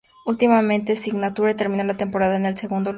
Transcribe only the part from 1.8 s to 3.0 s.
la temporada en el segundo lugar.